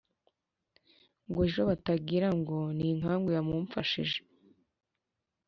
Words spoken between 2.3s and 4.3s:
ngo ni inkangu yamumfashije.